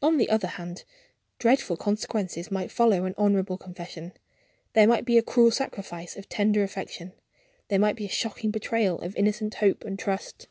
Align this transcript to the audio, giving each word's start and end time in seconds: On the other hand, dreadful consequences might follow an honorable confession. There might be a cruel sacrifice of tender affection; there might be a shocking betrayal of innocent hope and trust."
On 0.00 0.18
the 0.18 0.30
other 0.30 0.46
hand, 0.46 0.84
dreadful 1.40 1.76
consequences 1.76 2.48
might 2.48 2.70
follow 2.70 3.06
an 3.06 3.14
honorable 3.18 3.58
confession. 3.58 4.12
There 4.74 4.86
might 4.86 5.04
be 5.04 5.18
a 5.18 5.20
cruel 5.22 5.50
sacrifice 5.50 6.16
of 6.16 6.28
tender 6.28 6.62
affection; 6.62 7.12
there 7.66 7.80
might 7.80 7.96
be 7.96 8.04
a 8.04 8.08
shocking 8.08 8.52
betrayal 8.52 9.00
of 9.00 9.16
innocent 9.16 9.54
hope 9.54 9.82
and 9.82 9.98
trust." 9.98 10.46